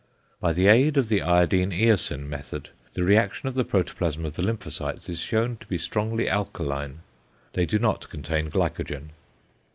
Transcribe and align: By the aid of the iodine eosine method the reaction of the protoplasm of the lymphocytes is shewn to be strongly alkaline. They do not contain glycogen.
By 0.39 0.51
the 0.53 0.65
aid 0.65 0.97
of 0.97 1.09
the 1.09 1.21
iodine 1.21 1.69
eosine 1.69 2.25
method 2.25 2.71
the 2.95 3.03
reaction 3.03 3.47
of 3.47 3.53
the 3.53 3.63
protoplasm 3.63 4.25
of 4.25 4.33
the 4.33 4.41
lymphocytes 4.41 5.07
is 5.07 5.19
shewn 5.19 5.57
to 5.57 5.67
be 5.67 5.77
strongly 5.77 6.27
alkaline. 6.27 7.01
They 7.53 7.67
do 7.67 7.77
not 7.77 8.09
contain 8.09 8.49
glycogen. 8.49 9.09